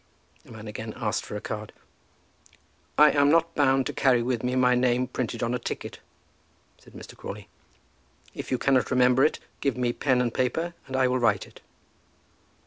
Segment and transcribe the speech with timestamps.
[0.43, 1.73] The man again asked for a card.
[2.97, 5.99] "I am not bound to carry with me my name printed on a ticket,"
[6.79, 7.15] said Mr.
[7.15, 7.49] Crawley.
[8.33, 11.61] "If you cannot remember it, give me pen and paper, and I will write it."